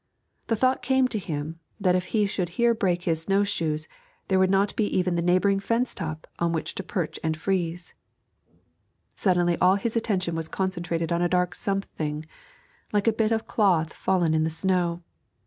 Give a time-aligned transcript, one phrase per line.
[0.47, 3.87] The thought came to him that if here he should break his snow shoes
[4.29, 7.93] there would not even be the neighbouring fence top on which to perch and freeze.
[9.13, 12.25] Suddenly all his attention was concentrated upon a dark something,
[12.91, 15.03] like a bit of cloth fallen in the snow.